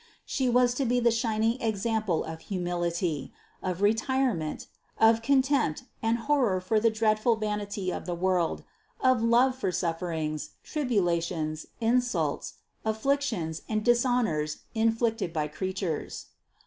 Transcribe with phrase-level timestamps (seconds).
[0.25, 4.65] She was to be the shining example of humility, of retirement,
[4.97, 8.63] of contempt and horror for the dreadful vanity of the world,
[8.99, 16.25] of love for sufferings, tribulations, insults, afflictions and dishon ors inflicted by creatures.